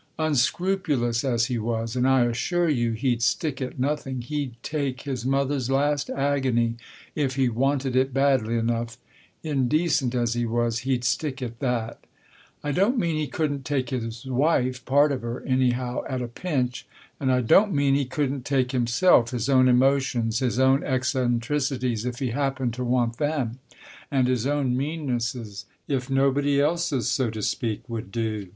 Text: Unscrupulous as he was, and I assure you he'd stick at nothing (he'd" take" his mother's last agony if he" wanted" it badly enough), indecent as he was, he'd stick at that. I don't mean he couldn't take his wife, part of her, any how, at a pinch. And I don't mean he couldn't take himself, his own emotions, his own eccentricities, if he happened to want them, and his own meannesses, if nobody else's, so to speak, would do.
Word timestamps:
Unscrupulous 0.17 1.23
as 1.23 1.45
he 1.45 1.59
was, 1.59 1.95
and 1.95 2.07
I 2.07 2.25
assure 2.25 2.67
you 2.67 2.93
he'd 2.93 3.21
stick 3.21 3.61
at 3.61 3.77
nothing 3.79 4.21
(he'd" 4.23 4.55
take" 4.63 5.01
his 5.03 5.27
mother's 5.27 5.69
last 5.69 6.09
agony 6.09 6.77
if 7.13 7.35
he" 7.35 7.49
wanted" 7.49 7.95
it 7.95 8.11
badly 8.11 8.55
enough), 8.57 8.97
indecent 9.43 10.15
as 10.15 10.33
he 10.33 10.43
was, 10.43 10.79
he'd 10.89 11.03
stick 11.03 11.39
at 11.43 11.59
that. 11.59 11.99
I 12.63 12.71
don't 12.71 12.97
mean 12.97 13.15
he 13.15 13.27
couldn't 13.27 13.63
take 13.63 13.91
his 13.91 14.25
wife, 14.25 14.83
part 14.85 15.11
of 15.11 15.21
her, 15.21 15.43
any 15.45 15.69
how, 15.69 16.03
at 16.09 16.19
a 16.23 16.27
pinch. 16.27 16.87
And 17.19 17.31
I 17.31 17.41
don't 17.41 17.71
mean 17.71 17.93
he 17.93 18.05
couldn't 18.05 18.43
take 18.43 18.71
himself, 18.71 19.29
his 19.29 19.49
own 19.49 19.67
emotions, 19.67 20.39
his 20.39 20.57
own 20.57 20.83
eccentricities, 20.83 22.07
if 22.07 22.17
he 22.17 22.31
happened 22.31 22.73
to 22.73 22.83
want 22.83 23.17
them, 23.19 23.59
and 24.09 24.27
his 24.27 24.47
own 24.47 24.75
meannesses, 24.75 25.65
if 25.87 26.09
nobody 26.09 26.59
else's, 26.59 27.07
so 27.07 27.29
to 27.29 27.43
speak, 27.43 27.87
would 27.87 28.11
do. 28.11 28.47